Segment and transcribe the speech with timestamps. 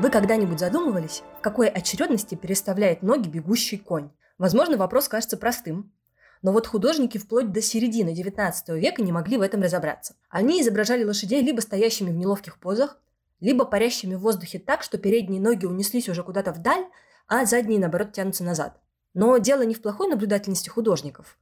[0.00, 4.08] Вы когда-нибудь задумывались, в какой очередности переставляет ноги бегущий конь?
[4.38, 5.92] Возможно, вопрос кажется простым,
[6.40, 10.14] но вот художники вплоть до середины XIX века не могли в этом разобраться.
[10.30, 12.98] Они изображали лошадей либо стоящими в неловких позах,
[13.40, 16.86] либо парящими в воздухе так, что передние ноги унеслись уже куда-то вдаль,
[17.28, 18.80] а задние, наоборот, тянутся назад.
[19.12, 21.36] Но дело не в плохой наблюдательности художников,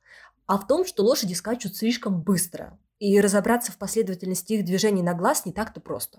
[0.47, 5.15] а в том, что лошади скачут слишком быстро, и разобраться в последовательности их движений на
[5.15, 6.19] глаз не так-то просто.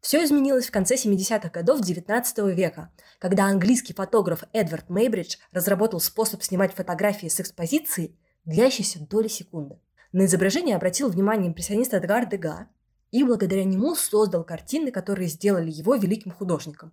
[0.00, 6.42] Все изменилось в конце 70-х годов XIX века, когда английский фотограф Эдвард Мейбридж разработал способ
[6.42, 9.78] снимать фотографии с экспозиции, длящейся доли секунды.
[10.12, 12.68] На изображение обратил внимание импрессионист Эдгар Дега
[13.10, 16.92] и благодаря нему создал картины, которые сделали его великим художником.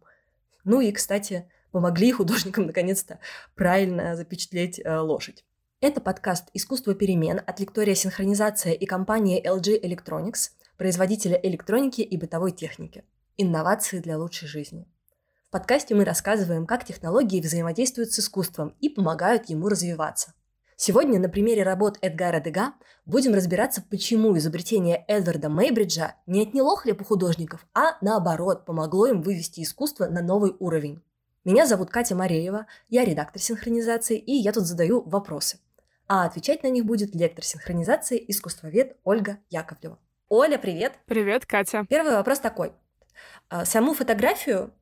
[0.63, 3.19] Ну и, кстати, помогли художникам наконец-то
[3.53, 5.45] правильно запечатлеть э, лошадь.
[5.79, 12.51] Это подкаст «Искусство перемен» от лектория «Синхронизация» и компании LG Electronics– производителя электроники и бытовой
[12.51, 13.03] техники.
[13.37, 14.87] Инновации для лучшей жизни.
[15.47, 20.33] В подкасте мы рассказываем, как технологии взаимодействуют с искусством и помогают ему развиваться.
[20.77, 22.73] Сегодня на примере работ Эдгара Дега
[23.05, 29.21] будем разбираться, почему изобретение Эдварда Мейбриджа не отняло хлеб у художников, а наоборот помогло им
[29.21, 31.01] вывести искусство на новый уровень.
[31.45, 35.59] Меня зовут Катя Мареева, я редактор синхронизации, и я тут задаю вопросы.
[36.07, 39.97] А отвечать на них будет лектор синхронизации, искусствовед Ольга Яковлева.
[40.29, 40.97] Оля, привет.
[41.05, 41.85] Привет, Катя.
[41.87, 42.73] Первый вопрос такой.
[43.49, 44.73] А, саму фотографию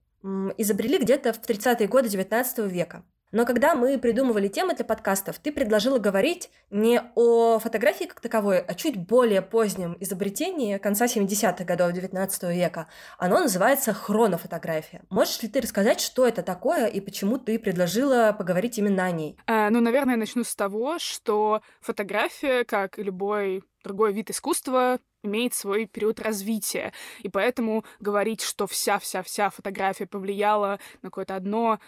[0.58, 3.04] изобрели где-то в 30-е годы 19 века.
[3.34, 8.60] Но когда мы придумывали темы для подкастов, ты предложила говорить не о фотографии как таковой,
[8.60, 12.88] а чуть более позднем изобретении конца 70-х годов 19 века.
[13.18, 15.02] Оно называется хронофотография.
[15.10, 19.38] Можешь ли ты рассказать, что это такое и почему ты предложила поговорить именно о ней?
[19.48, 25.54] А, ну, наверное, начну с того, что фотография, как и любой другой вид искусства, имеет
[25.54, 26.94] свой период развития.
[27.20, 31.80] И поэтому говорить, что вся-вся-вся фотография повлияла на какое-то одно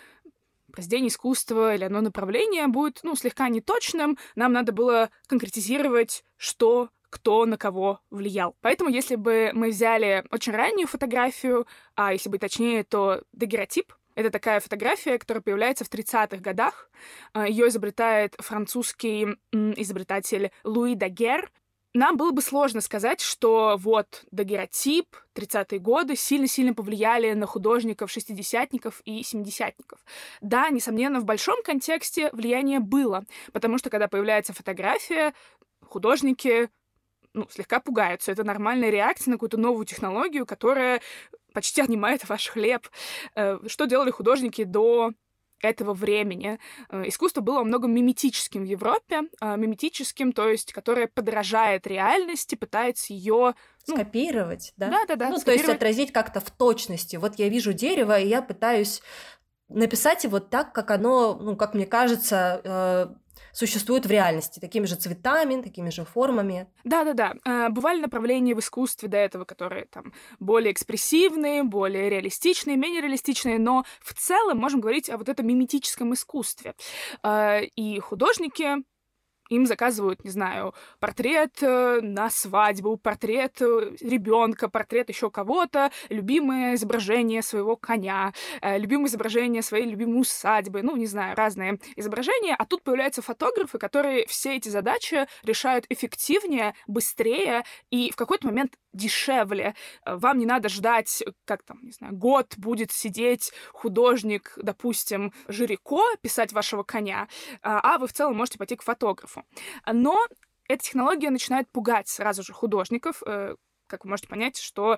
[0.72, 4.18] произведение искусства или одно направление будет, ну, слегка неточным.
[4.36, 8.58] Нам надо было конкретизировать, что кто на кого влиял.
[8.60, 11.66] Поэтому, если бы мы взяли очень раннюю фотографию,
[11.96, 16.90] а если быть точнее, то дагеротип, это такая фотография, которая появляется в 30-х годах.
[17.36, 21.52] Ее изобретает французский изобретатель Луи Дагер,
[21.96, 29.02] нам было бы сложно сказать, что вот дагеротип, 30-е годы сильно-сильно повлияли на художников шестидесятников
[29.06, 30.00] и семидесятников.
[30.42, 35.34] Да, несомненно, в большом контексте влияние было, потому что когда появляется фотография,
[35.82, 36.70] художники
[37.34, 38.32] ну, слегка пугаются.
[38.32, 41.02] Это нормальная реакция на какую-то новую технологию, которая
[41.54, 42.88] почти отнимает ваш хлеб.
[43.36, 45.12] Э, что делали художники до
[45.60, 46.60] этого времени.
[46.90, 53.14] Э, искусство было много миметическим в Европе, а, миметическим, то есть, которое подражает реальности, пытается
[53.14, 53.56] ее
[53.88, 54.90] ну, скопировать, да?
[54.90, 55.30] Да, да, да.
[55.30, 57.16] Ну, то есть отразить как-то в точности.
[57.16, 59.02] Вот я вижу дерево, и я пытаюсь
[59.70, 63.08] написать его так, как оно, ну, как мне кажется, э,
[63.52, 66.68] существуют в реальности, такими же цветами, такими же формами.
[66.84, 67.34] Да-да-да.
[67.44, 73.60] А, бывали направления в искусстве до этого, которые там более экспрессивные, более реалистичные, менее реалистичные,
[73.60, 76.76] но в целом можем говорить о вот этом миметическом искусстве.
[77.24, 78.84] А, и художники
[79.50, 86.76] им заказывают, не знаю, портрет э, на свадьбу, портрет э, ребенка, портрет еще кого-то, любимое
[86.76, 92.56] изображение своего коня, э, любимое изображение своей любимой усадьбы, ну, не знаю, разные изображения.
[92.58, 98.74] А тут появляются фотографы, которые все эти задачи решают эффективнее, быстрее и в какой-то момент
[98.94, 99.76] дешевле.
[100.06, 106.54] Вам не надо ждать, как там, не знаю, год будет сидеть художник, допустим, Жирико, писать
[106.54, 107.28] вашего коня,
[107.62, 109.46] а вы в целом можете пойти к фотографу катастрофу.
[109.92, 110.18] Но
[110.68, 113.56] эта технология начинает пугать сразу же художников, э,
[113.88, 114.98] как вы можете понять, что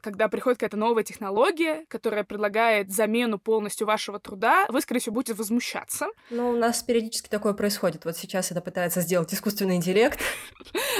[0.00, 5.34] когда приходит какая-то новая технология, которая предлагает замену полностью вашего труда, вы, скорее всего, будете
[5.34, 6.06] возмущаться.
[6.30, 8.04] Ну, у нас периодически такое происходит.
[8.04, 10.20] Вот сейчас это пытается сделать искусственный интеллект.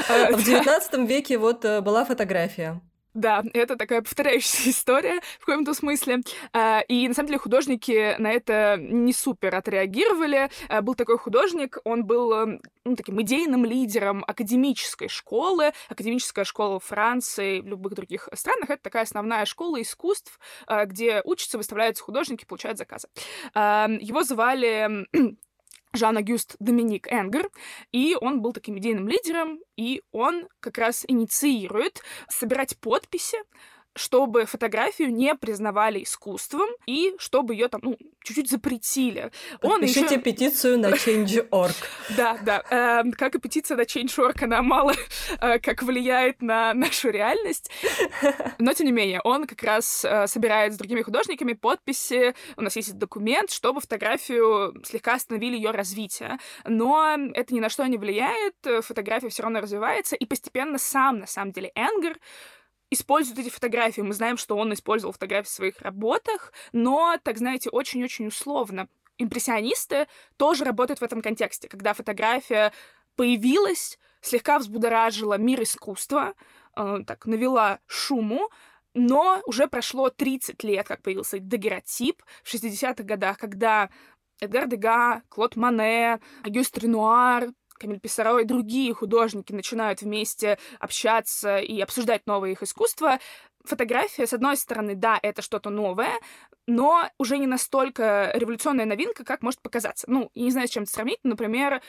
[0.09, 2.81] А в XIX веке вот э, была фотография.
[3.15, 6.21] Да, это такая повторяющаяся история в каком-то смысле.
[6.53, 10.51] А, и на самом деле художники на это не супер отреагировали.
[10.69, 15.73] А, был такой художник, он был эм, ну, таким идейным лидером академической школы.
[15.89, 21.59] Академическая школа Франции, в любых других странах, это такая основная школа искусств, а, где учатся,
[21.59, 23.09] выставляются художники, получают заказы.
[23.55, 25.07] Его звали
[25.93, 27.51] Жан-Агюст Доминик Энгер,
[27.93, 33.39] и он был таким идейным лидером, и он как раз инициирует собирать подписи,
[33.99, 39.31] чтобы фотографию не признавали искусством и чтобы ее там, ну, чуть-чуть запретили.
[39.63, 40.19] Он Подпишите еще...
[40.19, 41.75] петицию на Change.org.
[42.17, 42.63] Да, да.
[42.71, 44.95] Эм, как и петиция на Change.org, она мало
[45.41, 47.71] э, как влияет на нашу реальность.
[48.59, 52.35] Но, тем не менее, он как раз э, собирает с другими художниками подписи.
[52.57, 56.39] У нас есть документ, чтобы фотографию слегка остановили ее развитие.
[56.65, 58.55] Но это ни на что не влияет.
[58.83, 60.15] Фотография все равно развивается.
[60.17, 62.19] И постепенно сам, на самом деле, Энгер
[62.91, 64.01] используют эти фотографии.
[64.01, 68.89] Мы знаем, что он использовал фотографии в своих работах, но, так знаете, очень-очень условно.
[69.19, 70.07] Импрессионисты
[70.37, 72.73] тоже работают в этом контексте, когда фотография
[73.17, 76.35] появилась, слегка взбудоражила мир искусства,
[76.77, 78.49] э, так, навела шуму,
[78.95, 83.91] но уже прошло 30 лет, как появился дагеротип в 60-х годах, когда
[84.41, 91.81] Эдгар Дега, Клод Мане, Агюст Ренуар, Камиль Писаро и другие художники начинают вместе общаться и
[91.81, 93.19] обсуждать новое их искусство,
[93.65, 96.13] фотография, с одной стороны, да, это что-то новое,
[96.67, 100.07] но уже не настолько революционная новинка, как может показаться.
[100.09, 101.19] Ну, я не знаю, с чем это сравнить.
[101.23, 101.81] Например,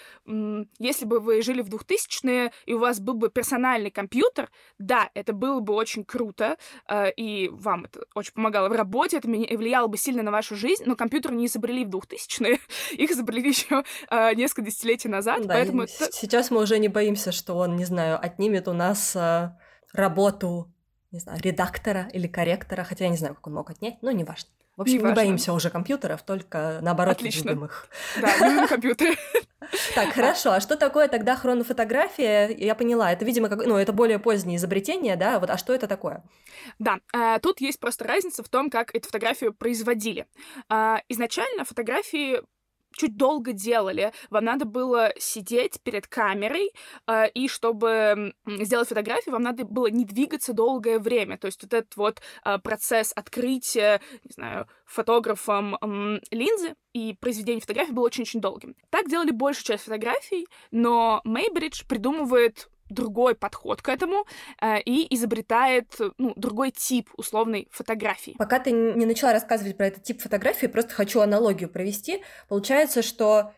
[0.79, 5.33] если бы вы жили в 2000-е, и у вас был бы персональный компьютер, да, это
[5.33, 6.57] было бы очень круто,
[6.87, 10.83] э, и вам это очень помогало в работе, это влияло бы сильно на вашу жизнь,
[10.85, 12.59] но компьютеры не изобрели в 2000-е,
[12.91, 15.87] их изобрели еще э, несколько десятилетий назад, да, поэтому...
[15.87, 19.51] Сейчас мы уже не боимся, что он, не знаю, отнимет у нас э,
[19.93, 20.73] работу
[21.11, 24.49] не знаю, редактора или корректора, хотя я не знаю, как он мог отнять, но неважно.
[24.79, 27.49] В общем, не, не боимся уже компьютеров, только наоборот Отлично.
[27.49, 27.89] любим их.
[28.21, 29.15] Да, любим компьютеры.
[29.93, 30.53] Так, хорошо.
[30.53, 32.47] А что такое тогда хронофотография?
[32.47, 35.39] Я поняла, это, видимо, как, ну, это более позднее изобретение, да?
[35.39, 36.23] Вот, а что это такое?
[36.79, 40.25] Да, э, тут есть просто разница в том, как эту фотографию производили.
[40.71, 42.41] Э, изначально фотографии
[42.93, 44.11] чуть долго делали.
[44.29, 46.71] Вам надо было сидеть перед камерой,
[47.07, 51.37] э, и чтобы сделать фотографию, вам надо было не двигаться долгое время.
[51.37, 57.61] То есть вот этот вот э, процесс открытия, не знаю, фотографом э, линзы и произведения
[57.61, 58.75] фотографий был очень-очень долгим.
[58.89, 64.25] Так делали большую часть фотографий, но Мейбридж придумывает другой подход к этому
[64.61, 68.35] э, и изобретает ну, другой тип условной фотографии.
[68.37, 72.23] Пока ты не начала рассказывать про этот тип фотографии, просто хочу аналогию провести.
[72.47, 73.53] Получается, что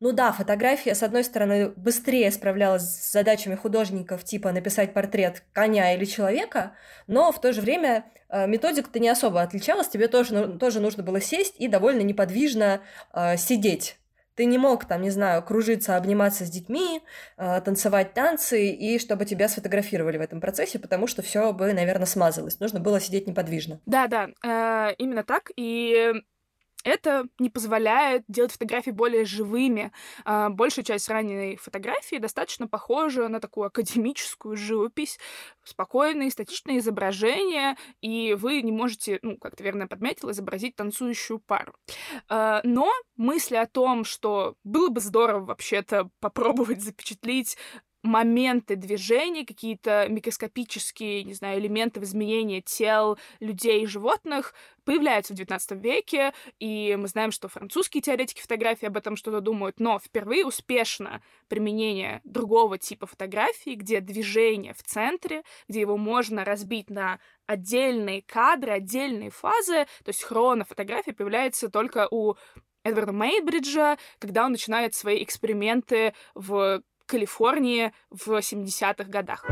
[0.00, 5.92] ну да, фотография, с одной стороны, быстрее справлялась с задачами художников, типа написать портрет коня
[5.94, 6.76] или человека,
[7.08, 11.02] но в то же время э, методика-то не особо отличалась, тебе тоже, ну, тоже нужно
[11.02, 12.80] было сесть и довольно неподвижно
[13.12, 13.98] э, сидеть
[14.38, 17.02] ты не мог там, не знаю, кружиться, обниматься с детьми,
[17.38, 22.06] э, танцевать танцы, и чтобы тебя сфотографировали в этом процессе, потому что все бы, наверное,
[22.06, 22.60] смазалось.
[22.60, 23.80] Нужно было сидеть неподвижно.
[23.84, 25.50] Да, да, э, именно так.
[25.56, 26.12] И
[26.84, 29.92] это не позволяет делать фотографии более живыми.
[30.24, 35.18] А, большая часть ранней фотографии достаточно похожа на такую академическую живопись,
[35.64, 41.74] спокойные, статичные изображения, и вы не можете, ну, как ты верно подметил, изобразить танцующую пару.
[42.28, 47.56] А, но мысли о том, что было бы здорово вообще-то попробовать запечатлеть
[48.02, 54.54] моменты движения, какие-то микроскопические, не знаю, элементы в изменении тел людей и животных
[54.84, 59.80] появляются в XIX веке, и мы знаем, что французские теоретики фотографии об этом что-то думают,
[59.80, 66.90] но впервые успешно применение другого типа фотографии, где движение в центре, где его можно разбить
[66.90, 72.36] на отдельные кадры, отдельные фазы, то есть хронофотография появляется только у
[72.84, 79.44] Эдварда Мейбриджа, когда он начинает свои эксперименты в Калифорнии в 70-х годах.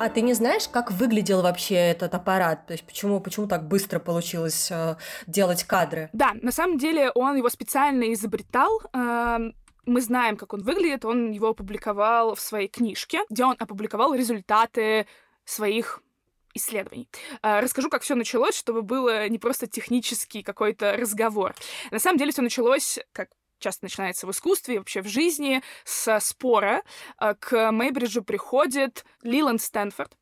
[0.00, 2.66] А ты не знаешь, как выглядел вообще этот аппарат?
[2.66, 6.08] То есть почему, почему так быстро получилось э, делать кадры?
[6.14, 8.80] Да, на самом деле он его специально изобретал.
[8.94, 9.38] Э,
[9.84, 11.04] мы знаем, как он выглядит.
[11.04, 15.06] Он его опубликовал в своей книжке, где он опубликовал результаты
[15.44, 16.00] своих
[16.54, 17.08] исследований.
[17.42, 21.54] А, расскажу, как все началось, чтобы было не просто технический какой-то разговор.
[21.90, 23.28] На самом деле все началось, как
[23.58, 26.82] часто начинается в искусстве и вообще в жизни, со спора.
[27.16, 30.16] А, к Мейбриджу приходит Лиланд Стэнфорд.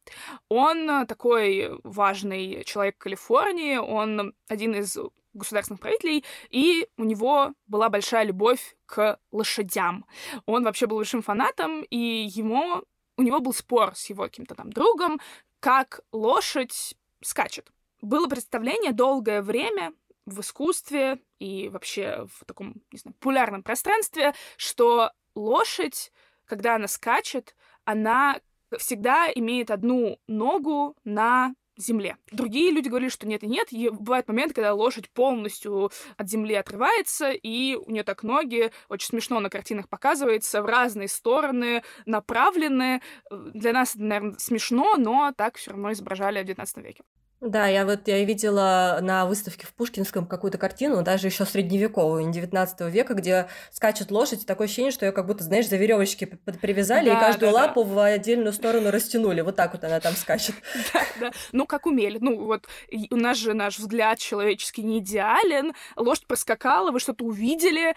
[0.48, 4.98] Он такой важный человек Калифорнии, он один из
[5.34, 10.04] государственных правителей, и у него была большая любовь к лошадям.
[10.46, 12.82] Он вообще был большим фанатом, и ему
[13.16, 15.20] у него был спор с его каким-то там другом,
[15.60, 17.70] как лошадь скачет.
[18.00, 19.92] Было представление долгое время
[20.24, 26.12] в искусстве и вообще в таком, не знаю, популярном пространстве, что лошадь,
[26.44, 28.40] когда она скачет, она
[28.78, 32.16] всегда имеет одну ногу на земле.
[32.30, 33.72] Другие люди говорили, что нет и нет.
[33.72, 39.08] И бывает момент, когда лошадь полностью от земли отрывается, и у нее так ноги, очень
[39.08, 43.00] смешно на картинах показывается, в разные стороны направлены.
[43.30, 47.02] Для нас это, наверное, смешно, но так все равно изображали в 19 веке.
[47.40, 52.32] Да, я вот я видела на выставке в Пушкинском какую-то картину, даже еще средневековую, не
[52.32, 56.24] 19 века, где скачет лошадь, и такое ощущение, что ее как будто, знаешь, за веревочки
[56.24, 57.90] привязали, да, и каждую да, лапу да.
[57.90, 59.42] в отдельную сторону растянули.
[59.42, 60.56] Вот так вот она там скачет.
[60.92, 61.30] Да, да.
[61.52, 62.18] Ну, как умели.
[62.20, 62.66] Ну, вот
[63.10, 65.74] у нас же наш взгляд человеческий не идеален.
[65.96, 67.94] Лошадь проскакала, вы что-то увидели,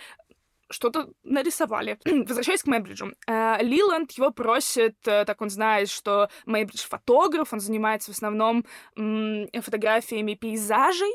[0.72, 2.00] что-то нарисовали.
[2.06, 3.14] Возвращаясь к Мэйбриджу.
[3.28, 8.66] Э, Лиланд его просит, э, так он знает, что Мэйбридж фотограф, он занимается в основном
[8.96, 11.12] фотографиями пейзажей,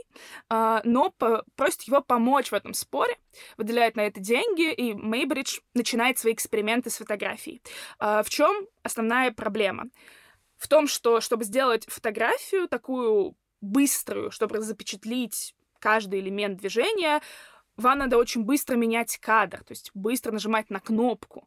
[0.51, 1.11] э, но
[1.57, 3.17] просит его помочь в этом споре,
[3.57, 7.63] выделяет на это деньги, и Мэйбридж начинает свои эксперименты с фотографией.
[7.99, 9.85] В чем основная проблема?
[10.59, 17.21] В том, что чтобы сделать фотографию такую быструю, чтобы запечатлить каждый элемент движения,
[17.77, 21.47] вам надо очень быстро менять кадр, то есть быстро нажимать на кнопку.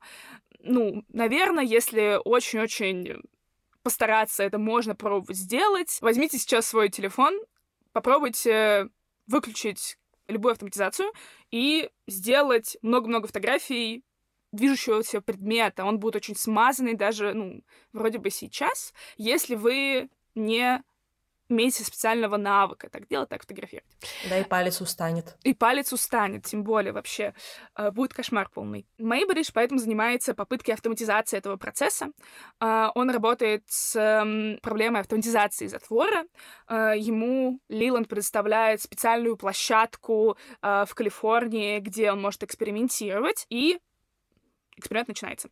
[0.59, 3.21] Ну, наверное, если очень-очень
[3.81, 5.97] постараться, это можно пробовать сделать.
[6.01, 7.39] Возьмите сейчас свой телефон,
[7.93, 8.89] попробуйте
[9.27, 11.11] выключить любую автоматизацию
[11.51, 14.03] и сделать много-много фотографий
[14.51, 15.85] движущегося предмета.
[15.85, 20.83] Он будет очень смазанный даже, ну, вроде бы сейчас, если вы не
[21.49, 23.89] имеете специального навыка так делать, так фотографировать.
[24.29, 25.35] Да, и палец устанет.
[25.43, 27.33] И палец устанет, тем более вообще.
[27.75, 28.87] Э, будет кошмар полный.
[28.97, 32.11] Мейбридж поэтому занимается попыткой автоматизации этого процесса.
[32.61, 33.93] Э, он работает с
[34.61, 36.25] проблемой автоматизации затвора.
[36.67, 43.79] Э, ему Лиланд предоставляет специальную площадку в Калифорнии, где он может экспериментировать, и
[44.77, 45.49] эксперимент начинается.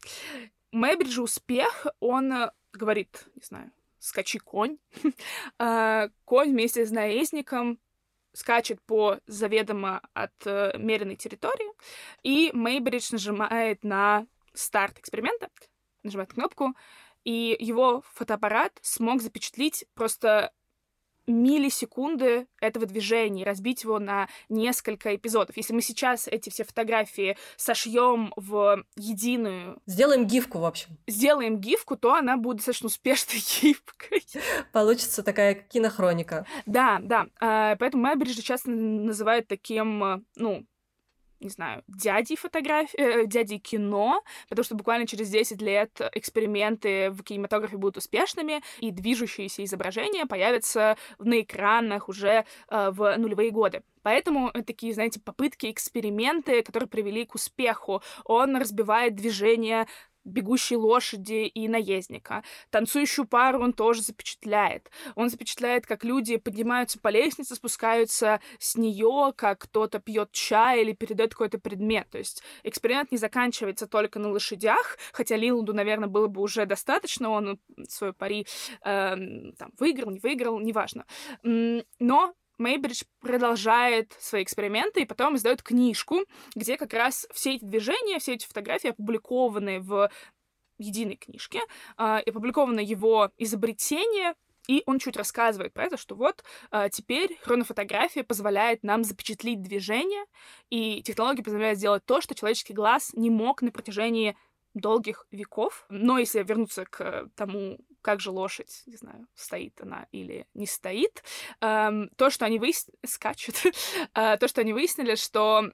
[0.71, 3.71] Мэйбриджа успех, он говорит, не знаю,
[4.07, 4.77] скачи конь.
[5.59, 7.79] А, конь вместе с наездником
[8.33, 11.71] скачет по заведомо отмеренной э, территории,
[12.23, 15.49] и Мейбридж нажимает на старт эксперимента,
[16.03, 16.75] нажимает кнопку,
[17.23, 20.53] и его фотоаппарат смог запечатлеть просто
[21.27, 25.57] миллисекунды этого движения, разбить его на несколько эпизодов.
[25.57, 29.79] Если мы сейчас эти все фотографии сошьем в единую...
[29.85, 30.97] Сделаем гифку, в общем.
[31.07, 34.23] Сделаем гифку, то она будет достаточно успешной гифкой.
[34.71, 36.45] Получится такая кинохроника.
[36.65, 37.27] Да, да.
[37.39, 40.65] А, поэтому Майбриджа часто называют таким, ну,
[41.39, 47.23] не знаю, дядей фотографии, э, дядей кино, потому что буквально через 10 лет эксперименты в
[47.23, 53.83] кинематографе будут успешными, и движущиеся изображения появятся на экранах уже э, в нулевые годы.
[54.03, 58.01] Поэтому такие, знаете, попытки, эксперименты, которые привели к успеху.
[58.23, 59.85] Он разбивает движение
[60.27, 62.43] бегущей лошади и наездника.
[62.69, 64.91] Танцующую пару он тоже запечатляет.
[65.15, 70.93] Он запечатляет, как люди поднимаются по лестнице, спускаются с нее, как кто-то пьет чай или
[70.93, 72.09] передает какой-то предмет.
[72.09, 77.29] То есть эксперимент не заканчивается только на лошадях, хотя Лиланду, наверное, было бы уже достаточно,
[77.29, 78.45] он свой пари
[78.83, 79.15] э,
[79.57, 81.05] там, выиграл, не выиграл, неважно.
[81.43, 88.19] Но Мейбридж продолжает свои эксперименты и потом издает книжку, где как раз все эти движения,
[88.19, 90.09] все эти фотографии опубликованы в
[90.77, 91.61] единой книжке,
[91.97, 94.35] э, и опубликовано его изобретение,
[94.67, 100.25] и он чуть рассказывает про это, что вот э, теперь хронофотография позволяет нам запечатлить движение,
[100.69, 104.35] и технология позволяет сделать то, что человеческий глаз не мог на протяжении
[104.73, 105.85] долгих веков.
[105.89, 111.25] Но если вернуться к тому, как же лошадь, не знаю, стоит она или не стоит,
[111.59, 113.61] эм, то, что они выяснили, скачет,
[114.15, 115.73] э, то, что они выяснили, что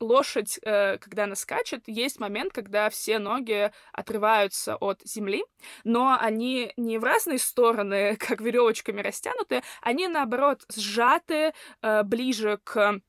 [0.00, 5.44] лошадь, э, когда она скачет, есть момент, когда все ноги отрываются от земли,
[5.84, 11.52] но они не в разные стороны, как веревочками растянуты, они наоборот сжаты
[11.82, 13.02] э, ближе к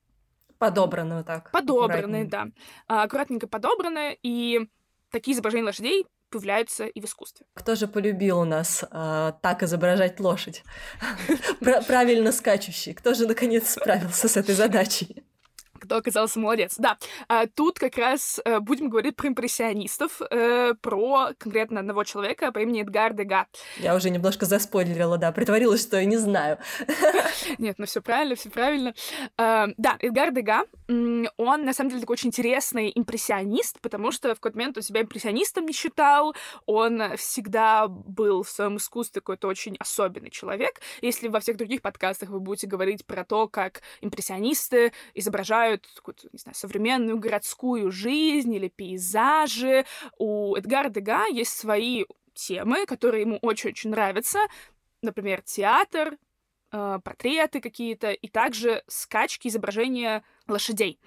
[0.58, 1.50] подобраны так.
[1.52, 2.48] Подобраны, да.
[2.86, 4.68] Аккуратненько подобраны, и
[5.10, 7.46] такие изображения лошадей появляются и в искусстве.
[7.54, 10.64] Кто же полюбил у нас э, так изображать лошадь?
[11.86, 12.94] Правильно скачущий.
[12.94, 15.24] Кто же наконец справился с этой задачей?
[15.82, 16.74] Кто оказался молодец.
[16.78, 16.96] Да,
[17.28, 22.60] а, тут как раз а, будем говорить про импрессионистов, а, про конкретно одного человека по
[22.60, 23.46] имени Эдгар Дега.
[23.78, 26.58] Я уже немножко заспойлерила, да, притворилась, что я не знаю.
[27.58, 28.94] Нет, ну все правильно, все правильно.
[29.36, 34.40] А, да, Эдгар Дега, он на самом деле такой очень интересный импрессионист, потому что в
[34.40, 36.34] какой-то момент он себя импрессионистом не считал,
[36.66, 40.80] он всегда был в своем искусстве какой-то очень особенный человек.
[41.00, 46.28] Если во всех других подкастах вы будете говорить про то, как импрессионисты изображают изображают какую-то,
[46.32, 49.84] не знаю, современную городскую жизнь или пейзажи.
[50.18, 54.38] У Эдгара Дега есть свои темы, которые ему очень-очень нравятся.
[55.04, 56.16] например, театр,
[56.70, 61.00] э, портреты какие-то, и также скачки, изображения лошадей.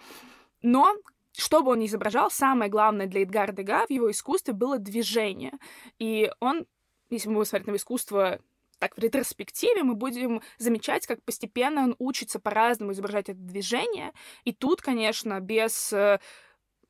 [0.61, 0.97] Но
[1.31, 5.53] что бы он ни изображал, самое главное для Эдгара Дега в его искусстве было движение.
[5.97, 6.65] И он,
[7.09, 8.39] если мы будем смотреть на искусство
[8.79, 14.11] так в ретроспективе, мы будем замечать, как постепенно он учится по-разному изображать это движение.
[14.43, 16.19] И тут, конечно, без э,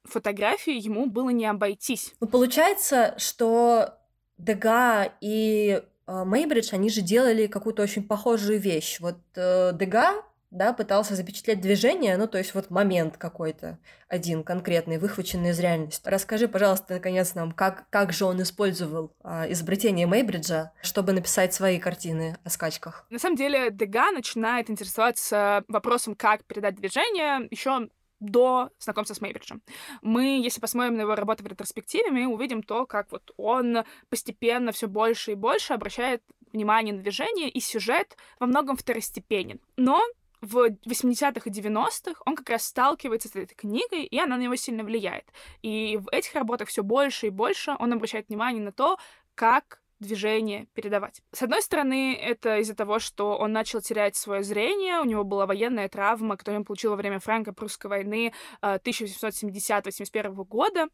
[0.03, 2.13] фотографии ему было не обойтись.
[2.19, 3.97] Ну, получается, что
[4.37, 8.99] Дега и э, Мейбридж, они же делали какую-то очень похожую вещь.
[8.99, 10.23] Вот э, Дега
[10.55, 16.07] да, пытался запечатлеть движение, ну, то есть вот момент какой-то один конкретный, выхваченный из реальности.
[16.07, 21.79] Расскажи, пожалуйста, наконец нам, как, как же он использовал а, изобретение Мейбриджа, чтобы написать свои
[21.79, 23.05] картины о скачках?
[23.09, 29.61] На самом деле, Дега начинает интересоваться вопросом, как передать движение еще до знакомства с Мейбриджем.
[30.01, 34.71] Мы, если посмотрим на его работу в ретроспективе, мы увидим то, как вот он постепенно
[34.71, 39.59] все больше и больше обращает внимание на движение, и сюжет во многом второстепенен.
[39.75, 40.01] Но
[40.45, 44.55] в 80-х и 90-х он как раз сталкивается с этой книгой, и она на него
[44.55, 45.25] сильно влияет.
[45.61, 48.97] И в этих работах все больше и больше он обращает внимание на то,
[49.33, 51.21] как движение передавать.
[51.31, 55.45] С одной стороны, это из-за того, что он начал терять свое зрение, у него была
[55.45, 60.87] военная травма, которую он получил во время франко-прусской войны 1870-81 э, года,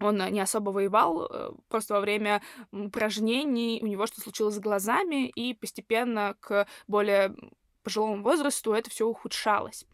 [0.00, 5.28] он не особо воевал, э, просто во время упражнений у него что случилось с глазами,
[5.28, 7.34] и постепенно к более
[7.82, 9.84] пожилому возрасту это все ухудшалось.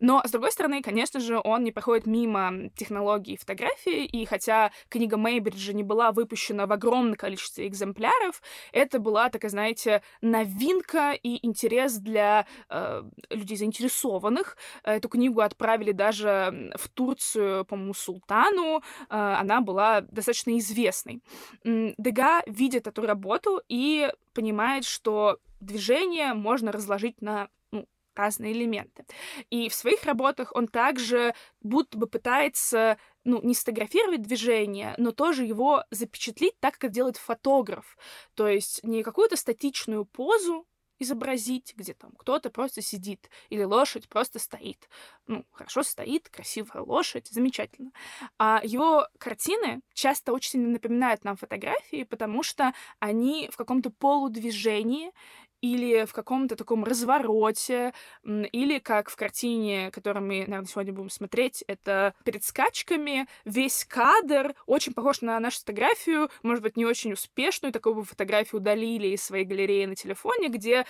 [0.00, 5.16] Но, с другой стороны, конечно же, он не проходит мимо технологий фотографии, и хотя книга
[5.16, 8.42] Мейбриджа не была выпущена в огромном количестве экземпляров,
[8.72, 14.56] это была, такая, знаете, новинка и интерес для э, людей заинтересованных.
[14.82, 18.82] Эту книгу отправили даже в Турцию, по-моему, султану.
[19.08, 21.22] Э, она была достаточно известной.
[21.64, 29.04] Дега видит эту работу и понимает, что движение можно разложить на ну, разные элементы.
[29.50, 35.44] И в своих работах он также будто бы пытается ну, не сфотографировать движение, но тоже
[35.44, 37.96] его запечатлить так, как делает фотограф.
[38.34, 40.66] То есть не какую-то статичную позу,
[40.98, 44.88] изобразить, где там кто-то просто сидит, или лошадь просто стоит.
[45.26, 47.92] Ну, хорошо стоит, красивая лошадь, замечательно.
[48.38, 55.12] А его картины часто очень напоминают нам фотографии, потому что они в каком-то полудвижении,
[55.60, 57.92] или в каком-то таком развороте,
[58.24, 64.54] или как в картине, которую мы, наверное, сегодня будем смотреть, это перед скачками весь кадр
[64.66, 69.44] очень похож на нашу фотографию, может быть, не очень успешную, такую фотографию удалили из своей
[69.44, 70.84] галереи на телефоне, где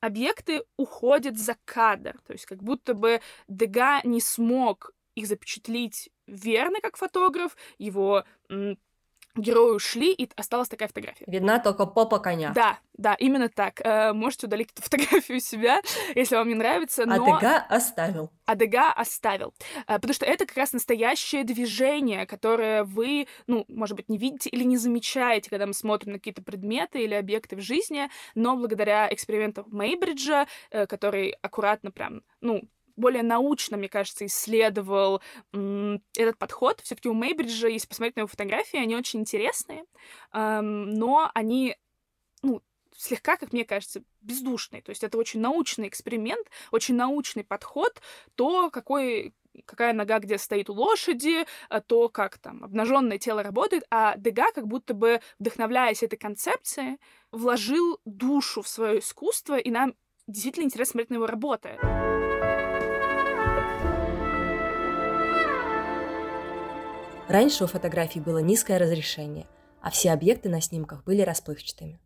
[0.00, 6.80] объекты уходят за кадр, то есть как будто бы Дега не смог их запечатлить верно
[6.82, 8.24] как фотограф, его
[9.36, 11.24] герои ушли, и осталась такая фотография.
[11.26, 12.52] Видна только попа коня.
[12.54, 13.80] Да, да, именно так.
[13.84, 15.80] Э, можете удалить эту фотографию себя,
[16.14, 17.14] если вам не нравится, но...
[17.14, 18.30] Адега оставил.
[18.46, 19.54] Адега оставил.
[19.86, 24.48] Э, потому что это как раз настоящее движение, которое вы, ну, может быть, не видите
[24.50, 29.12] или не замечаете, когда мы смотрим на какие-то предметы или объекты в жизни, но благодаря
[29.12, 32.62] экспериментам Мейбриджа, э, который аккуратно прям, ну,
[32.96, 36.80] более научно, мне кажется, исследовал этот подход.
[36.82, 39.84] Все-таки у Мейбриджа, если посмотреть на его фотографии, они очень интересные,
[40.32, 41.76] но они,
[42.42, 42.62] ну,
[42.96, 44.82] слегка, как мне кажется, бездушные.
[44.82, 48.00] То есть это очень научный эксперимент, очень научный подход,
[48.34, 53.84] то, какой какая нога где стоит у лошади, а то, как там обнаженное тело работает,
[53.90, 56.98] а Дега как будто бы, вдохновляясь этой концепцией,
[57.32, 59.94] вложил душу в свое искусство, и нам
[60.26, 61.78] действительно интересно смотреть на его работы.
[67.28, 69.46] Раньше у фотографий было низкое разрешение,
[69.80, 71.98] а все объекты на снимках были расплывчатыми.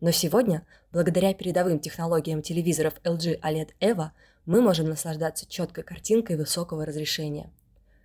[0.00, 4.10] Но сегодня, благодаря передовым технологиям телевизоров LG OLED EVO,
[4.44, 7.52] мы можем наслаждаться четкой картинкой высокого разрешения.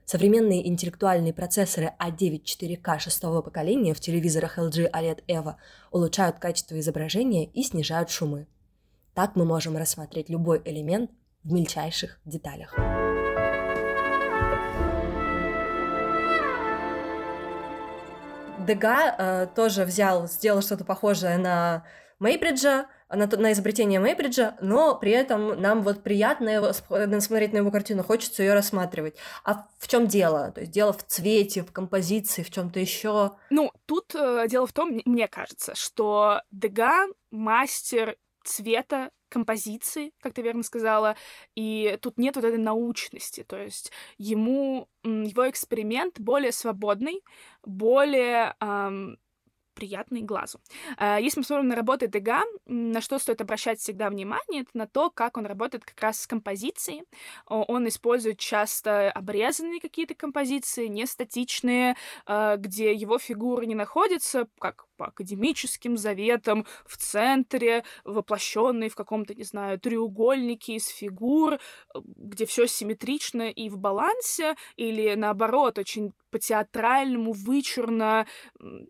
[0.06, 5.56] Современные интеллектуальные процессоры A9 4K шестого поколения в телевизорах LG OLED EVO
[5.92, 8.46] улучшают качество изображения и снижают шумы.
[9.16, 11.10] Так мы можем рассмотреть любой элемент
[11.44, 13.01] в мельчайших деталях.
[18.66, 21.86] Дега э, тоже взял, сделал что-то похожее на
[22.20, 27.72] Мейбриджа, на, на изобретение Мейбриджа, но при этом нам вот приятно его, смотреть на его
[27.72, 29.16] картину, хочется ее рассматривать.
[29.44, 30.52] А в чем дело?
[30.52, 33.32] То есть дело в цвете, в композиции, в чем-то еще?
[33.50, 40.42] Ну, тут э, дело в том, мне кажется, что Дега мастер цвета композиции, как ты
[40.42, 41.16] верно сказала,
[41.56, 47.24] и тут нет вот этой научности, то есть ему, его эксперимент более свободный,
[47.64, 49.18] более эм,
[49.74, 50.60] приятный глазу.
[50.98, 54.88] А, если мы смотрим на работы Дега, на что стоит обращать всегда внимание, это на
[54.88, 57.04] то, как он работает как раз с композицией.
[57.48, 64.86] Он использует часто обрезанные какие-то композиции, не статичные, а, где его фигуры не находятся, как
[65.02, 71.58] по академическим заветам, в центре, воплощенные в каком-то, не знаю, треугольнике из фигур,
[71.96, 78.28] где все симметрично и в балансе, или наоборот, очень по-театральному, вычурно,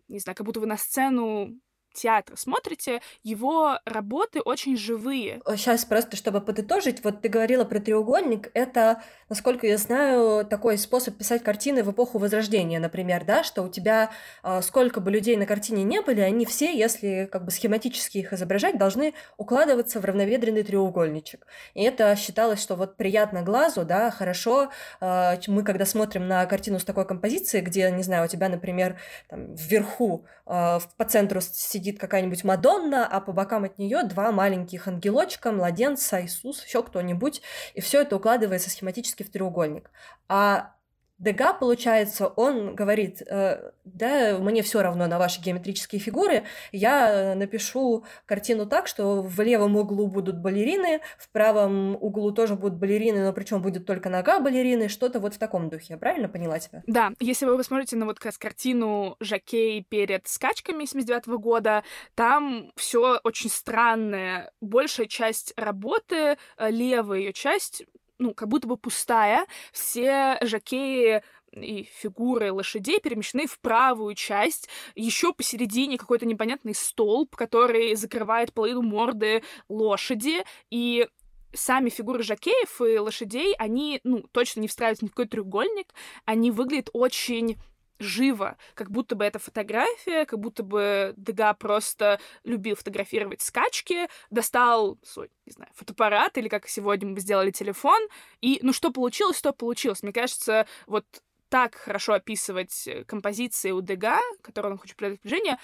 [0.08, 1.58] не знаю, как будто вы на сцену
[1.92, 5.40] театра смотрите, его работы очень живые.
[5.56, 11.16] Сейчас просто, чтобы подытожить, вот ты говорила про треугольник, это, насколько я знаю, такой способ
[11.16, 14.10] писать картины в эпоху Возрождения, например, да, что у тебя
[14.42, 18.32] э, сколько бы людей на картине не были, они все, если как бы схематически их
[18.32, 21.46] изображать, должны укладываться в равноведренный треугольничек.
[21.74, 24.70] И это считалось, что вот приятно глазу, да, хорошо.
[25.00, 28.96] Э, мы когда смотрим на картину с такой композицией, где, не знаю, у тебя, например,
[29.28, 34.30] там, вверху э, по центру сидит сидит какая-нибудь Мадонна, а по бокам от нее два
[34.30, 37.42] маленьких ангелочка, младенца, Иисус, еще кто-нибудь,
[37.74, 39.90] и все это укладывается схематически в треугольник.
[40.28, 40.74] А
[41.22, 48.04] Дега, получается, он говорит, э, да, мне все равно на ваши геометрические фигуры, я напишу
[48.26, 53.32] картину так, что в левом углу будут балерины, в правом углу тоже будут балерины, но
[53.32, 55.86] причем будет только нога балерины, что-то вот в таком духе.
[55.90, 56.82] Я правильно поняла тебя?
[56.88, 61.84] Да, если вы посмотрите на вот как раз картину Жакей перед скачками 79 -го года,
[62.16, 64.50] там все очень странное.
[64.60, 67.84] Большая часть работы, э, левая ее часть
[68.22, 69.46] ну, как будто бы пустая.
[69.72, 74.68] Все жакеи и фигуры лошадей перемещены в правую часть.
[74.94, 80.44] Еще посередине какой-то непонятный столб, который закрывает половину морды лошади.
[80.70, 81.08] И
[81.52, 85.92] сами фигуры жакеев и лошадей, они, ну, точно не встраиваются в какой треугольник.
[86.24, 87.58] Они выглядят очень
[88.02, 94.98] живо, как будто бы это фотография, как будто бы Дега просто любил фотографировать скачки, достал
[95.02, 98.00] свой, не знаю, фотоаппарат или как сегодня мы сделали телефон,
[98.40, 100.02] и ну что получилось, то получилось.
[100.02, 101.06] Мне кажется, вот
[101.48, 105.58] так хорошо описывать э, композиции у Дега, которые он хочет придать движение,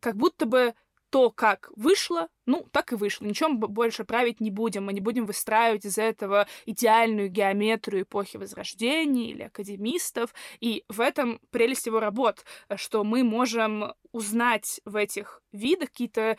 [0.00, 0.74] как будто бы
[1.16, 3.24] то, как вышло, ну, так и вышло.
[3.24, 4.84] Ничем больше править не будем.
[4.84, 10.34] Мы не будем выстраивать из этого идеальную геометрию эпохи Возрождения или академистов.
[10.60, 16.36] И в этом прелесть его работ, что мы можем узнать в этих видах какие-то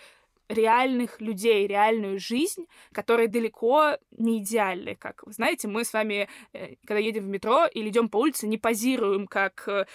[0.47, 4.95] реальных людей, реальную жизнь, которая далеко не идеальны.
[4.95, 8.47] Как вы знаете, мы с вами, э, когда едем в метро или идем по улице,
[8.47, 9.87] не позируем как э,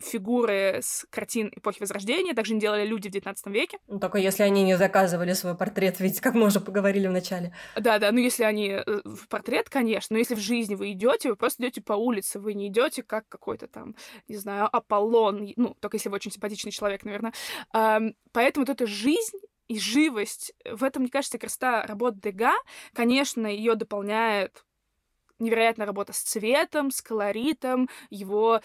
[0.00, 3.78] фигуры с картин эпохи Возрождения, также не делали люди в XIX веке.
[3.86, 7.54] Ну, только если они не заказывали свой портрет, ведь как мы уже поговорили в начале.
[7.76, 11.30] Да, да, ну если они э, в портрет, конечно, но если в жизни вы идете,
[11.30, 13.94] вы просто идете по улице, вы не идете как какой-то там,
[14.28, 17.32] не знаю, Аполлон, ну, только если вы очень симпатичный человек, наверное.
[17.72, 22.54] Поэтому вот эта жизнь и живость, в этом, мне кажется, красота работы Дега.
[22.94, 24.64] Конечно, ее дополняет
[25.38, 28.60] невероятная работа с цветом, с колоритом, его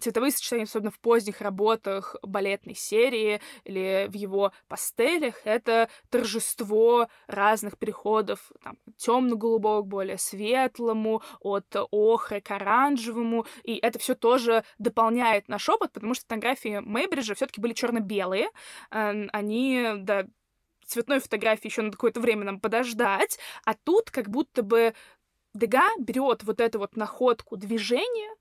[0.00, 7.78] цветовые сочетания, особенно в поздних работах балетной серии или в его пастелях, это торжество разных
[7.78, 15.48] переходов там, темно-голубого к более светлому, от охры к оранжевому, и это все тоже дополняет
[15.48, 18.48] наш опыт, потому что фотографии Мейбриджа все-таки были черно-белые,
[18.90, 20.26] они, да,
[20.86, 24.94] цветной фотографии еще на какое-то время нам подождать, а тут как будто бы
[25.52, 28.34] Дега берет вот эту вот находку движения,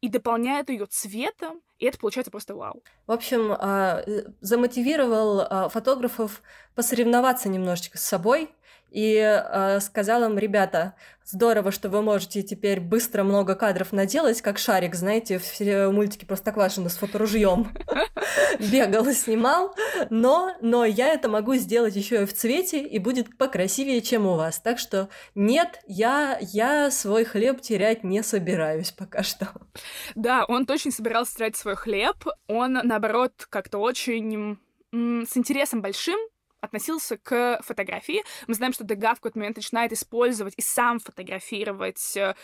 [0.00, 2.82] и дополняет ее цветом, и это получается просто вау.
[3.06, 6.42] В общем, а, э, замотивировал а, фотографов
[6.74, 8.50] посоревноваться немножечко с собой
[8.90, 14.58] и э, сказал им, ребята, здорово, что вы можете теперь быстро много кадров наделать, как
[14.58, 17.68] Шарик, знаете, в мультике Простоквашино с фоторужьем
[18.58, 19.74] бегал и снимал,
[20.10, 24.36] но, но я это могу сделать еще и в цвете, и будет покрасивее, чем у
[24.36, 24.58] вас.
[24.58, 29.48] Так что нет, я, я свой хлеб терять не собираюсь пока что.
[30.14, 34.58] Да, он точно собирался терять свой хлеб, он, наоборот, как-то очень
[34.92, 36.18] с интересом большим
[36.60, 38.22] относился к фотографии.
[38.46, 42.34] Мы знаем, что Дега в какой-то момент начинает использовать и сам фотографировать э,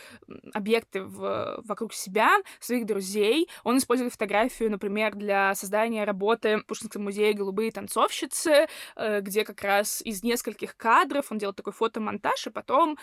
[0.52, 3.48] объекты в, вокруг себя, своих друзей.
[3.64, 9.62] Он использует фотографию, например, для создания работы в Пушкинском музее «Голубые танцовщицы», э, где как
[9.62, 12.98] раз из нескольких кадров он делает такой фотомонтаж, и потом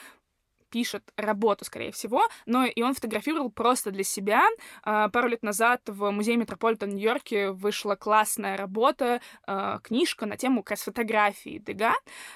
[0.71, 4.41] пишет работу, скорее всего, но и он фотографировал просто для себя.
[4.83, 10.63] А, пару лет назад в музее Метрополитен Нью-Йорке вышла классная работа, а, книжка на тему
[10.63, 11.93] как раз фотографии Дега,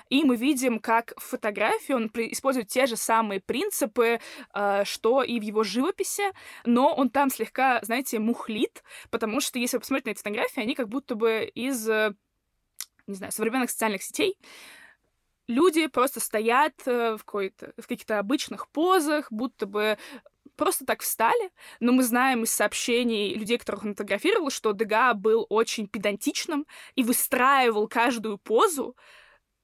[0.09, 4.19] и мы видим, как в фотографии он использует те же самые принципы,
[4.51, 6.25] а, что и в его живописи,
[6.65, 10.75] но он там слегка, знаете, мухлит, потому что если вы посмотрите на эти фотографии, они
[10.75, 11.87] как будто бы из
[13.07, 14.37] не знаю, современных социальных сетей,
[15.47, 19.97] люди просто стоят э, в, в каких-то обычных позах, будто бы
[20.55, 25.45] просто так встали, но мы знаем из сообщений людей, которых он фотографировал, что Дега был
[25.49, 28.95] очень педантичным и выстраивал каждую позу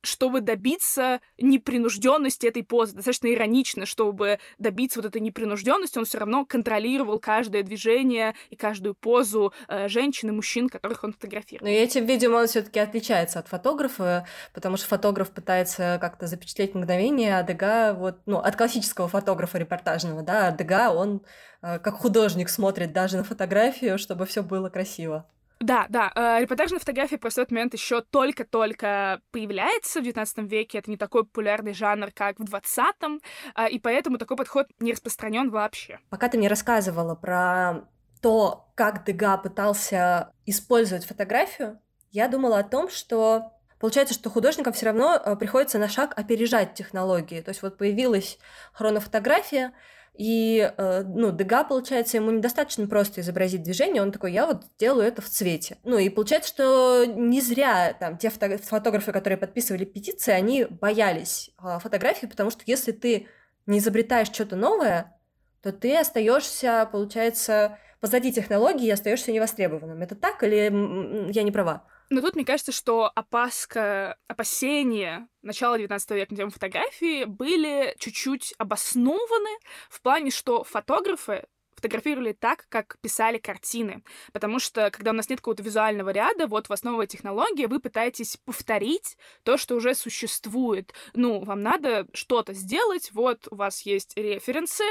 [0.02, 2.96] чтобы добиться непринужденности этой позы.
[2.96, 8.96] Достаточно иронично, чтобы добиться вот этой непринужденности, он все равно контролировал каждое движение и каждую
[8.96, 11.68] позу э, женщин и мужчин, которых он фотографировал.
[11.68, 17.38] Но этим, видимо, он все-таки отличается от фотографа, потому что фотограф пытается как-то запечатлеть мгновение,
[17.38, 21.22] а Дега вот, ну, от классического фотографа репортажного, да, а Дега, он
[21.62, 25.26] э, как художник смотрит даже на фотографию, чтобы все было красиво.
[25.62, 30.80] Да, да, э, репортажная фотография просто в этот момент еще только-только появляется в XIX веке.
[30.80, 33.22] Это не такой популярный жанр, как в XX,
[33.56, 36.00] э, и поэтому такой подход не распространен вообще.
[36.10, 37.86] Пока ты мне рассказывала про
[38.22, 41.80] то, как Дега пытался использовать фотографию,
[42.12, 46.74] я думала о том, что получается, что художникам все равно э, приходится на шаг опережать
[46.74, 47.42] технологии.
[47.42, 48.40] То есть вот появилась
[48.74, 49.74] хронофотография,
[50.14, 55.08] и, э, ну, Дега, получается, ему недостаточно просто изобразить движение, он такой, я вот делаю
[55.08, 55.78] это в цвете.
[55.84, 61.52] Ну, и получается, что не зря там те фото фотографы, которые подписывали петиции, они боялись
[61.64, 63.28] э, фотографии, потому что если ты
[63.66, 65.18] не изобретаешь что-то новое,
[65.62, 70.02] то ты остаешься, получается, позади технологии и остаешься невостребованным.
[70.02, 71.86] Это так или я не права?
[72.12, 78.54] Но тут мне кажется, что опаска, опасения начала 19 века на тему фотографии были чуть-чуть
[78.58, 79.58] обоснованы
[79.90, 81.46] в плане, что фотографы
[81.82, 84.04] фотографировали так, как писали картины.
[84.32, 88.38] Потому что, когда у нас нет какого-то визуального ряда, вот в основе технологии вы пытаетесь
[88.38, 90.94] повторить то, что уже существует.
[91.16, 94.84] Ну, вам надо что-то сделать, вот у вас есть референсы,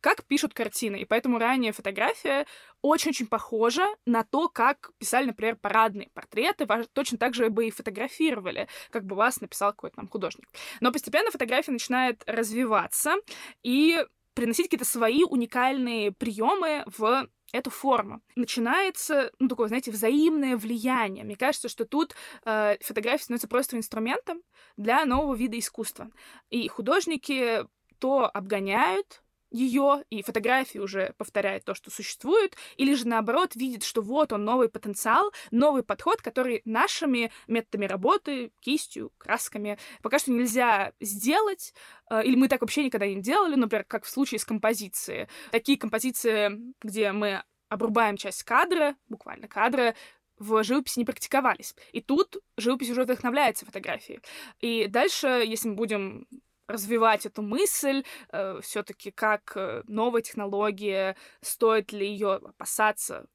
[0.00, 1.00] как пишут картины.
[1.00, 2.46] И поэтому ранее фотография
[2.80, 6.66] очень-очень похожа на то, как писали, например, парадные портреты.
[6.92, 10.48] Точно так же бы и фотографировали, как бы вас написал какой-то там художник.
[10.80, 13.14] Но постепенно фотография начинает развиваться,
[13.64, 13.98] и
[14.36, 18.20] приносить какие-то свои уникальные приемы в эту форму.
[18.36, 21.24] Начинается, ну, такое, знаете, взаимное влияние.
[21.24, 24.42] Мне кажется, что тут э, фотография становится просто инструментом
[24.76, 26.10] для нового вида искусства.
[26.50, 27.64] И художники
[27.98, 29.22] то обгоняют
[29.56, 34.44] ее, и фотографии уже повторяет то, что существует, или же наоборот видит, что вот он
[34.44, 41.74] новый потенциал, новый подход, который нашими методами работы, кистью, красками пока что нельзя сделать,
[42.10, 45.28] э, или мы так вообще никогда не делали, например, как в случае с композицией.
[45.50, 46.50] Такие композиции,
[46.82, 49.94] где мы обрубаем часть кадра, буквально кадра,
[50.38, 51.74] в живописи не практиковались.
[51.92, 54.20] И тут живопись уже вдохновляется фотографией.
[54.60, 56.26] И дальше, если мы будем
[56.68, 63.26] развивать эту мысль, э, все-таки как э, новая технология, стоит ли ее опасаться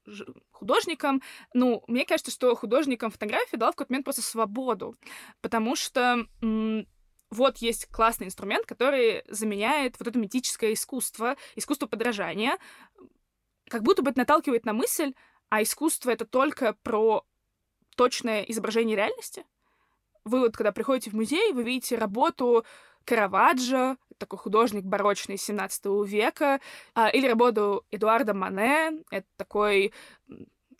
[0.50, 1.22] художникам.
[1.54, 4.96] Ну, мне кажется, что художникам фотографии дала в какой-то момент просто свободу,
[5.40, 6.26] потому что
[7.30, 12.58] вот есть классный инструмент, который заменяет вот это митическое искусство, искусство подражания,
[13.68, 15.14] как будто бы это наталкивает на мысль,
[15.48, 17.24] а искусство это только про
[17.96, 19.46] точное изображение реальности.
[20.24, 22.64] Вы вот, когда приходите в музей, вы видите работу
[23.04, 26.60] Караваджо, такой художник барочный 17 века,
[26.94, 29.92] а, или работу Эдуарда Мане, это такой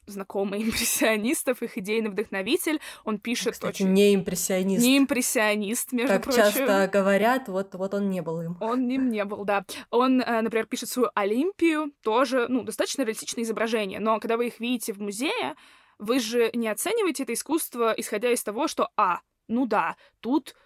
[0.06, 2.80] знакомый импрессионистов, их идейный вдохновитель.
[3.04, 3.92] Он пишет Кстати, очень...
[3.92, 4.85] не импрессионист.
[4.85, 6.42] Не импрессионист, между как прочим.
[6.42, 8.56] часто говорят, вот, вот он не был им.
[8.61, 9.64] Он им не был, да.
[9.90, 14.61] Он, э, например, пишет свою Олимпию, тоже, ну, достаточно реалистичное изображение, но когда вы их
[14.61, 15.54] видите в музее,
[15.98, 20.56] вы же не оцениваете это искусство, исходя из того, что, а, ну да, тут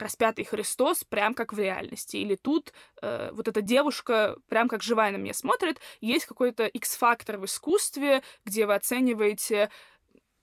[0.00, 2.16] распятый Христос прям как в реальности.
[2.16, 5.78] Или тут э, вот эта девушка прям как живая на меня смотрит.
[6.00, 9.70] Есть какой-то X-фактор в искусстве, где вы оцениваете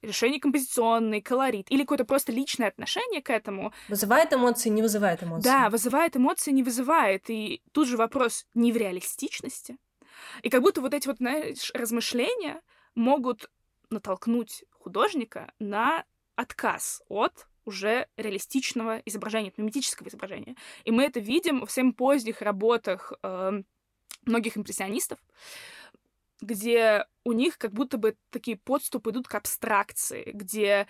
[0.01, 3.73] решение композиционный, колорит, или какое-то просто личное отношение к этому.
[3.87, 5.43] Вызывает эмоции, не вызывает эмоции.
[5.43, 7.29] Да, вызывает эмоции, не вызывает.
[7.29, 9.77] И тут же вопрос не в реалистичности.
[10.41, 12.61] И как будто вот эти вот, знаешь, размышления
[12.95, 13.49] могут
[13.89, 20.55] натолкнуть художника на отказ от уже реалистичного изображения, миметического изображения.
[20.85, 23.61] И мы это видим в всем поздних работах э,
[24.25, 25.19] многих импрессионистов,
[26.41, 30.87] где у них как будто бы такие подступы идут к абстракции, где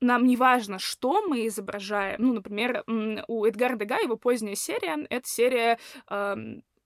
[0.00, 2.16] нам не важно, что мы изображаем.
[2.20, 5.78] Ну, например, у Эдгара Дега его поздняя серия— это серия,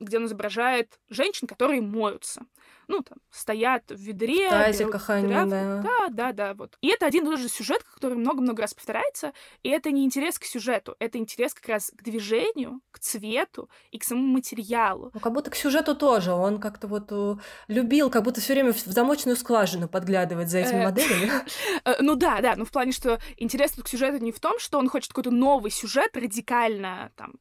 [0.01, 2.47] где он изображает женщин, которые моются
[2.89, 4.49] ну, там, стоят в ведре.
[4.49, 5.45] Тазе кахани, да.
[5.45, 6.77] Да, да, да, вот.
[6.81, 9.33] И это один и тот же сюжет, который много-много раз повторяется,
[9.63, 13.99] и это не интерес к сюжету, это интерес как раз к движению, к цвету и
[13.99, 15.11] к самому материалу.
[15.13, 17.37] Ну, как будто к сюжету тоже, он как-то вот э,
[17.69, 21.31] любил, как будто все время в замочную скважину подглядывать за этими э, моделями.
[21.85, 24.79] Э, ну да, да, ну в плане, что интерес к сюжету не в том, что
[24.79, 27.35] он хочет какой-то новый сюжет радикально там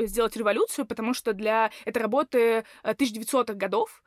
[0.00, 4.02] сделать революцию, потому что для этой работы 1900-х годов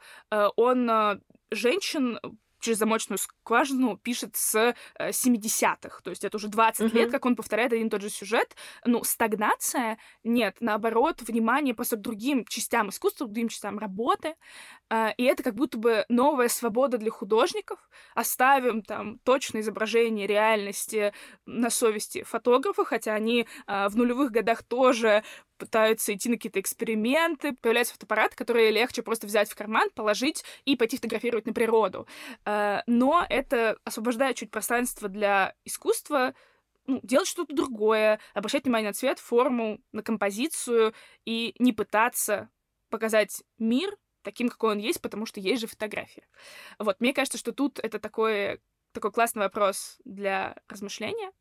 [0.56, 1.20] он он э,
[1.52, 2.20] женщин
[2.60, 6.00] через замочную скважину пишет с 70-х.
[6.00, 6.96] Э, То есть это уже 20 uh-huh.
[6.96, 8.56] лет, как он повторяет один и тот же сюжет.
[8.84, 14.36] Ну, стагнация нет, наоборот, внимание просто к другим частям искусства, к другим частям работы.
[15.18, 17.78] И это как будто бы новая свобода для художников.
[18.16, 21.14] Оставим там точное изображение реальности
[21.46, 25.24] на совести фотографа, хотя они в нулевых годах тоже
[25.58, 30.76] пытаются идти на какие-то эксперименты, появляются фотоаппараты, которые легче просто взять в карман, положить и
[30.76, 32.08] пойти фотографировать на природу.
[32.46, 36.34] А, но это освобождает чуть пространство для искусства,
[36.86, 40.94] ну, делать что-то другое, обращать внимание на цвет, форму, на композицию
[41.26, 42.50] и не пытаться
[42.90, 46.28] показать мир таким, какой он есть, потому что есть же фотография.
[46.80, 48.62] Вот, мне кажется, что тут это такой,
[48.94, 51.32] такой классный вопрос для размышления,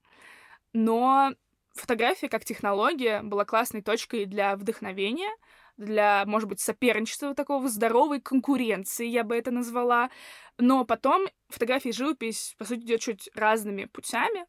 [0.73, 1.33] но
[1.77, 5.31] фотография как технология была классной точкой для вдохновения,
[5.77, 10.11] для, может быть, соперничества такого, здоровой конкуренции, я бы это назвала.
[10.59, 14.47] Но потом фотография и живопись, по сути, идет чуть разными путями,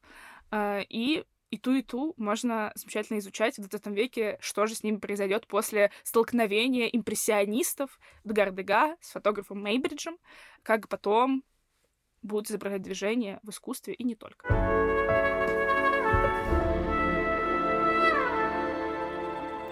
[0.51, 4.83] э, и и ту, и ту можно замечательно изучать в 20 веке, что же с
[4.83, 10.17] ними произойдет после столкновения импрессионистов Дгардега с фотографом Мейбриджем,
[10.63, 11.45] как потом
[12.21, 15.36] будут изображать движение в искусстве и не только.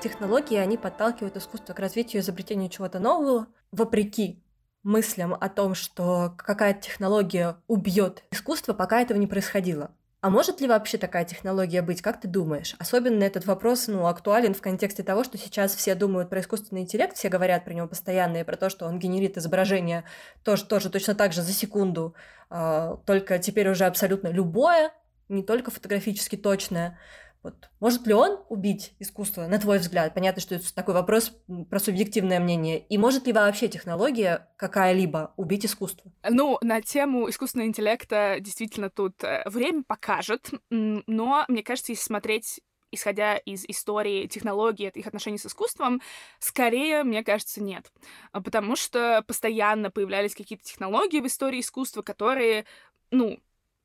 [0.06, 4.40] Технологии, они подталкивают искусство к развитию и изобретению чего-то нового, вопреки
[4.84, 9.90] мыслям о том, что какая-то технология убьет искусство, пока этого не происходило.
[10.22, 12.76] А может ли вообще такая технология быть, как ты думаешь?
[12.78, 17.18] Особенно этот вопрос ну, актуален в контексте того, что сейчас все думают про искусственный интеллект,
[17.18, 20.04] все говорят про него постоянно и про то, что он генерит изображение
[20.44, 22.14] тоже, тоже точно так же за секунду,
[22.52, 24.92] э, только теперь уже абсолютно любое,
[25.30, 27.00] не только фотографически точное.
[27.46, 27.70] Вот.
[27.80, 30.16] Может ли он убить искусство, на твой взгляд?
[30.16, 31.32] Понятно, что это такой вопрос
[31.70, 32.80] про субъективное мнение.
[32.80, 36.12] И может ли вообще технология какая-либо убить искусство?
[36.28, 42.62] Ну, на тему искусственного интеллекта действительно тут э, время покажет, но мне кажется, если смотреть
[42.90, 46.02] исходя из истории технологий, их отношений с искусством,
[46.40, 47.92] скорее, мне кажется, нет.
[48.32, 52.66] А потому что постоянно появлялись какие-то технологии в истории искусства, которые,
[53.12, 53.40] ну,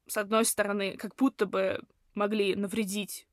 [0.06, 1.82] с одной стороны, как будто бы
[2.14, 3.26] могли навредить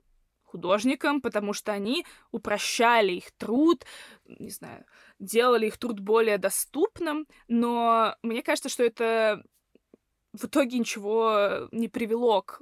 [0.48, 3.86] художникам, потому что они упрощали их труд,
[4.26, 4.86] не знаю,
[5.20, 9.44] делали их труд более доступным, но мне кажется, что это
[10.34, 12.62] в итоге ничего не привело к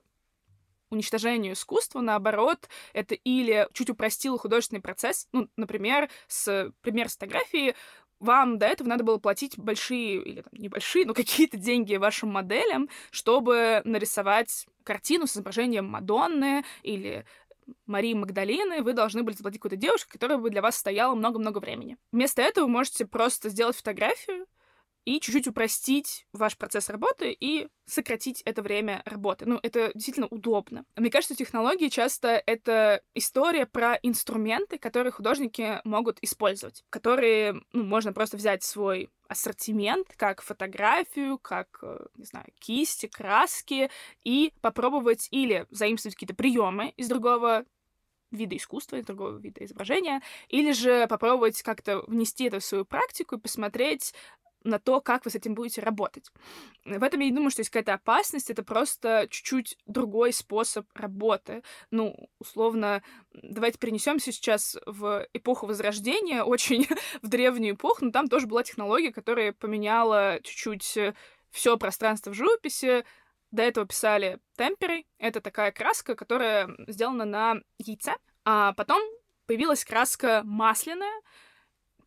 [0.89, 7.75] уничтожению искусства, наоборот, это или чуть упростило художественный процесс, ну, например, с пример с фотографии,
[8.19, 12.89] вам до этого надо было платить большие, или там, небольшие, но какие-то деньги вашим моделям,
[13.11, 17.25] чтобы нарисовать картину с изображением Мадонны или
[17.85, 21.97] Марии Магдалины, вы должны были заплатить какой-то девушке, которая бы для вас стояла много-много времени.
[22.11, 24.45] Вместо этого вы можете просто сделать фотографию
[25.05, 29.45] и чуть-чуть упростить ваш процесс работы и сократить это время работы.
[29.45, 30.83] Ну, это действительно удобно.
[30.95, 38.13] Мне кажется, технологии часто это история про инструменты, которые художники могут использовать, которые ну, можно
[38.13, 43.89] просто взять свой ассортимент, как фотографию, как, э, не знаю, кисти, краски,
[44.23, 47.65] и попробовать или заимствовать какие-то приемы из другого
[48.31, 53.35] вида искусства, из другого вида изображения, или же попробовать как-то внести это в свою практику
[53.35, 54.13] и посмотреть,
[54.65, 56.31] на то, как вы с этим будете работать.
[56.83, 61.63] В этом я не думаю, что есть какая-то опасность, это просто чуть-чуть другой способ работы.
[61.91, 66.87] Ну, условно, давайте перенесемся сейчас в эпоху Возрождения, очень
[67.21, 70.97] в древнюю эпоху, но там тоже была технология, которая поменяла чуть-чуть
[71.51, 73.05] все пространство в живописи.
[73.51, 75.07] До этого писали темперой.
[75.19, 78.15] Это такая краска, которая сделана на яйце.
[78.43, 79.01] А потом
[79.45, 81.21] появилась краска масляная,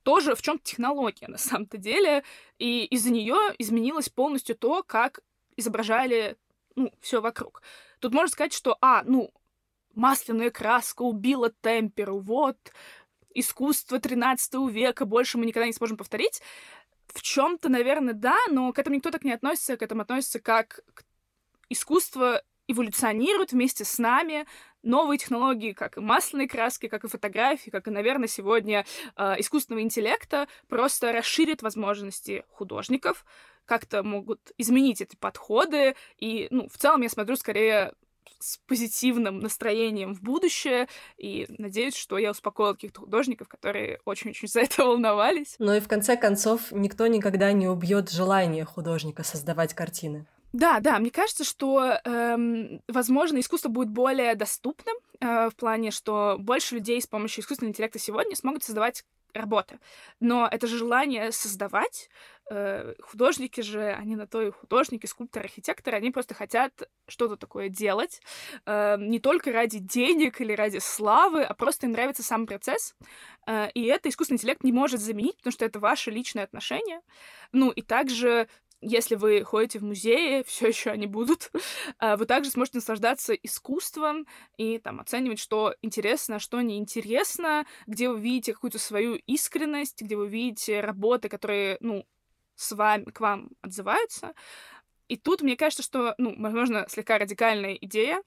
[0.09, 2.25] тоже в чем технология на самом-то деле,
[2.59, 5.21] и из-за нее изменилось полностью то, как
[5.59, 6.39] изображали
[6.77, 7.61] ну, все вокруг.
[7.99, 9.31] Тут можно сказать, что, а, ну,
[9.95, 12.57] масляная краска убила темперу, вот,
[13.35, 16.41] искусство 13 века, больше мы никогда не сможем повторить.
[17.09, 20.81] В чем-то, наверное, да, но к этому никто так не относится, к этому относится как
[21.69, 24.47] искусство эволюционируют вместе с нами,
[24.83, 28.85] новые технологии, как и масляные краски, как и фотографии, как и, наверное, сегодня
[29.17, 33.25] э, искусственного интеллекта, просто расширят возможности художников,
[33.65, 35.95] как-то могут изменить эти подходы.
[36.19, 37.93] И, ну, в целом я смотрю скорее
[38.41, 44.61] с позитивным настроением в будущее, и надеюсь, что я успокоила каких-то художников, которые очень-очень за
[44.61, 45.57] это волновались.
[45.59, 50.27] Ну и в конце концов, никто никогда не убьет желание художника создавать картины.
[50.53, 56.37] Да, да, мне кажется, что, эм, возможно, искусство будет более доступным э, в плане, что
[56.39, 59.79] больше людей с помощью искусственного интеллекта сегодня смогут создавать работы.
[60.21, 62.09] Но это же желание создавать.
[62.51, 66.73] Э, художники же, они на то и художники, скульпторы, архитекторы, они просто хотят
[67.07, 68.23] что-то такое делать.
[68.65, 72.95] Э, не только ради денег или ради славы, а просто им нравится сам процесс.
[73.47, 77.01] Э, и это искусственный интеллект не может заменить, потому что это ваше личное отношение.
[77.53, 78.49] Ну и также
[78.81, 81.51] если вы ходите в музеи, все еще они будут,
[81.99, 84.27] а, вы также сможете наслаждаться искусством
[84.57, 90.17] и там оценивать, что интересно, а что неинтересно, где вы видите какую-то свою искренность, где
[90.17, 92.07] вы видите работы, которые, ну,
[92.55, 94.35] с вами, к вам отзываются.
[95.07, 98.23] И тут мне кажется, что, ну, возможно, слегка радикальная идея,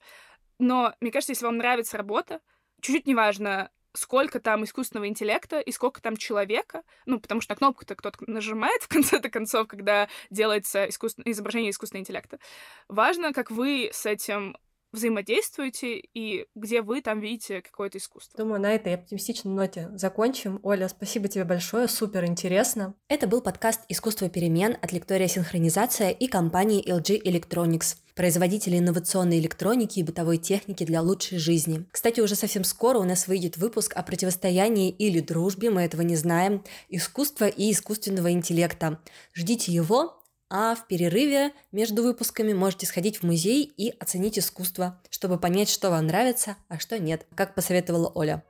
[0.58, 2.39] но мне кажется, если вам нравится работа,
[2.82, 7.96] чуть-чуть неважно, сколько там искусственного интеллекта и сколько там человека, ну, потому что на кнопку-то
[7.96, 11.24] кто-то нажимает в конце-то концов, когда делается искусствен...
[11.28, 12.39] изображение искусственного интеллекта.
[12.88, 14.56] Важно, как вы с этим
[14.92, 18.38] взаимодействуете и где вы там видите какое-то искусство.
[18.38, 20.60] Думаю, на этой оптимистичной ноте закончим.
[20.64, 22.96] Оля, спасибо тебе большое, супер интересно.
[23.08, 30.00] Это был подкаст «Искусство перемен» от лектория «Синхронизация» и компании LG Electronics производители инновационной электроники
[30.00, 31.86] и бытовой техники для лучшей жизни.
[31.92, 36.16] Кстати, уже совсем скоро у нас выйдет выпуск о противостоянии или дружбе, мы этого не
[36.16, 39.00] знаем, искусства и искусственного интеллекта.
[39.34, 40.20] Ждите его,
[40.52, 45.89] а в перерыве между выпусками можете сходить в музей и оценить искусство, чтобы понять, что
[45.89, 48.43] вам нравится, а что нет, как посоветовала Оля.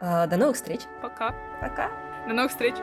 [0.00, 0.80] А, до новых встреч.
[1.02, 1.34] Пока.
[1.60, 1.90] Пока.
[2.28, 2.74] До новых встреч.